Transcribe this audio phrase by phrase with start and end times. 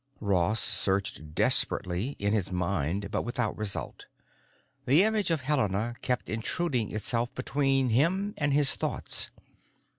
[0.19, 4.07] Ross searched desperately in his mind; but without result.
[4.87, 9.29] The image of Helena kept intruding itself between him and his thoughts.